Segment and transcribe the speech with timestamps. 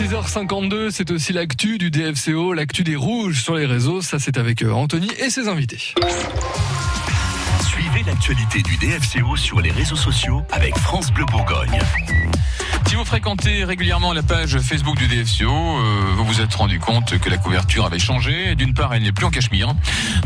[0.00, 4.00] 6h52, c'est aussi l'actu du DFCO, l'actu des rouges sur les réseaux.
[4.00, 5.92] Ça, c'est avec euh, Anthony et ses invités.
[7.62, 11.78] Suivez l'actualité du DFCO sur les réseaux sociaux avec France Bleu Bourgogne.
[12.86, 17.16] Si vous fréquentez régulièrement la page Facebook du DFCO, euh, vous vous êtes rendu compte
[17.20, 18.56] que la couverture avait changé.
[18.56, 19.72] D'une part, elle n'est plus en cachemire.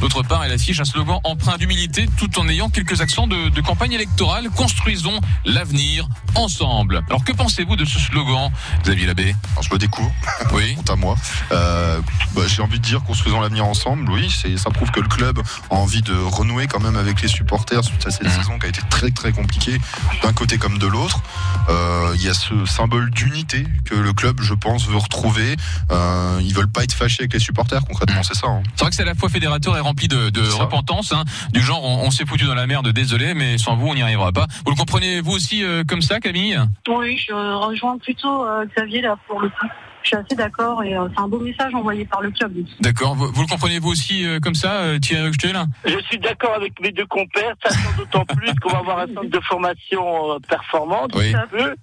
[0.01, 3.61] D'autre part, elle affiche un slogan empreint d'humilité tout en ayant quelques accents de, de
[3.61, 4.49] campagne électorale.
[4.51, 7.03] Construisons l'avenir ensemble.
[7.09, 8.51] Alors que pensez-vous de ce slogan,
[8.83, 9.37] Xavier Labbé?
[9.53, 10.11] Alors, je le découvre,
[10.53, 10.75] Oui.
[10.79, 11.17] honte à moi.
[11.53, 12.01] Euh,
[12.35, 14.11] bah, J'ai envie de dire construisons l'avenir ensemble.
[14.11, 15.39] Oui, ça prouve que le club
[15.71, 18.31] a envie de renouer quand même avec les supporters suite à cette Mhm.
[18.31, 19.79] saison qui a été très très compliquée
[20.23, 21.21] d'un côté comme de l'autre.
[21.69, 25.57] Euh, Il y a ce symbole d'unité que le club, je pense, veut retrouver.
[25.91, 27.85] Euh, ils veulent pas être fâchés avec les supporters.
[27.85, 28.47] Concrètement, c'est ça.
[28.49, 28.63] hein.
[28.75, 31.83] C'est vrai que c'est à la fois fédérateur et rempli de, repentance, hein, du genre
[31.85, 34.47] on, on s'est foutu dans la merde, désolé, mais sans vous on n'y arrivera pas.
[34.65, 36.59] Vous le comprenez vous aussi euh, comme ça, Camille?
[36.89, 39.67] Oui, je rejoins plutôt euh, Xavier là pour le coup.
[40.05, 42.53] Je suis assez d'accord et euh, c'est un beau message envoyé par le club.
[42.81, 43.15] D'accord.
[43.15, 45.57] Vous, vous le comprenez vous aussi euh, comme ça, euh, Thierry Huchtel
[45.87, 49.25] Je suis d'accord avec mes deux compères, ça d'autant plus qu'on va avoir un centre
[49.31, 51.35] de formation euh, performant, Oui.
[51.35, 51.75] un peu,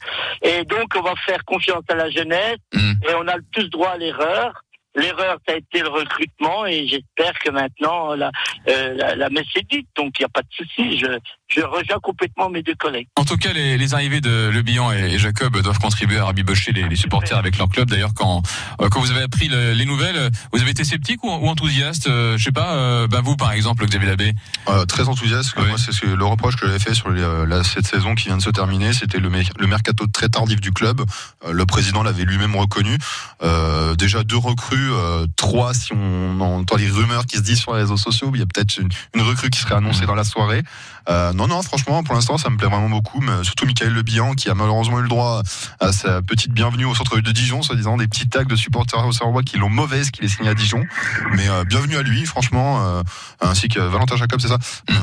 [0.44, 2.92] et donc on va faire confiance à la jeunesse, Mm.
[3.09, 4.64] et on a tous droit à l'erreur.
[4.95, 8.30] L'erreur, ça a été le recrutement, et j'espère que maintenant la,
[8.67, 11.00] euh, la, la messe est dite, donc il n'y a pas de souci.
[11.00, 11.08] Je,
[11.47, 13.08] je rejoins complètement mes deux collègues.
[13.16, 16.25] En tout cas, les, les arrivées de Le Bihan et, et Jacob doivent contribuer à
[16.25, 17.89] rabibocher les, les supporters avec leur club.
[17.89, 18.44] D'ailleurs, quand,
[18.81, 21.47] euh, quand vous avez appris le- les nouvelles, euh, vous avez été sceptique ou, ou
[21.47, 24.34] enthousiaste euh, Je sais pas, euh, ben vous par exemple, Xavier Labbé.
[24.67, 25.53] Euh, très enthousiaste.
[25.58, 25.67] Oui.
[25.69, 28.14] Moi, c'est ce que- le reproche que j'avais fait sur les, euh, la, cette saison
[28.16, 28.92] qui vient de se terminer.
[28.92, 31.02] C'était le, le mercato très tardif du club.
[31.45, 32.97] Euh, le président l'avait lui-même reconnu.
[33.44, 37.74] Euh, déjà deux recrues, euh, trois si on entend les rumeurs qui se disent sur
[37.74, 38.32] les réseaux sociaux.
[38.34, 40.64] Il y a peut-être une, une recrue qui serait annoncée dans la soirée.
[41.10, 43.22] Euh, non, non, franchement, pour l'instant, ça me plaît vraiment beaucoup.
[43.22, 45.42] Mais surtout Michael Le Bihan, qui a malheureusement eu le droit
[45.80, 49.12] à sa petite bienvenue au centre de Dijon, soi-disant des petits tags de supporters au
[49.12, 50.84] Serrois qui l'ont mauvaise, qui les signés à Dijon.
[51.34, 53.02] Mais euh, bienvenue à lui, franchement,
[53.40, 54.58] ainsi que Valentin Jacob, c'est ça.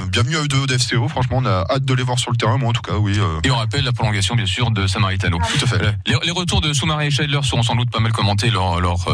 [0.08, 1.08] Bienvenue à eux deux au DFCO.
[1.08, 2.58] Franchement, on a hâte de les voir sur le terrain.
[2.58, 3.18] Moi, en tout cas, oui.
[3.44, 5.38] Et on rappelle la prolongation, bien sûr, de Samaritano.
[5.38, 5.78] tout à fait.
[6.06, 9.08] Les, les retours de Soumaré et Scheidler seront sans doute pas mal commentés lors, lors,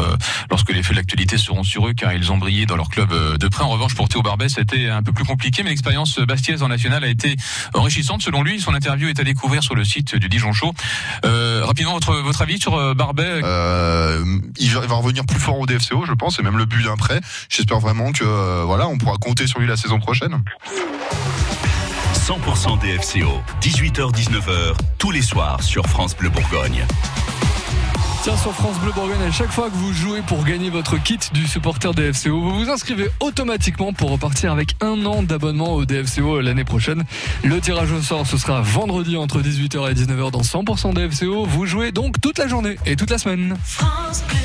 [0.55, 3.11] lorsque les faits de l'actualité seront sur eux, car ils ont brillé dans leur club
[3.11, 3.65] euh, de près.
[3.65, 7.03] En revanche, pour Théo Barbet, c'était un peu plus compliqué, mais l'expérience bastiaise en national
[7.03, 7.35] a été
[7.73, 8.21] enrichissante.
[8.21, 10.71] Selon lui, son interview est à découvrir sur le site du Dijon Show.
[11.25, 14.23] Euh, rapidement, votre, votre avis sur euh, Barbet Euh,
[14.57, 17.19] il va revenir plus fort au DFCO, je pense, c'est même le but d'un prêt.
[17.49, 20.41] J'espère vraiment que euh, voilà, on pourra compter sur lui la saison prochaine.
[22.13, 26.85] 100% DFCO, 18h-19h, tous les soirs sur France Bleu Bourgogne.
[28.25, 31.19] Tiens, sur France Bleu Bourgogne, à chaque fois que vous jouez pour gagner votre kit
[31.31, 36.41] du supporter DFCO, vous vous inscrivez automatiquement pour repartir avec un an d'abonnement au DFCO
[36.41, 37.03] l'année prochaine.
[37.43, 41.45] Le tirage au sort, ce sera vendredi entre 18h et 19h dans 100% DFCO.
[41.45, 43.55] Vous jouez donc toute la journée et toute la semaine.
[43.63, 44.39] France Bleu.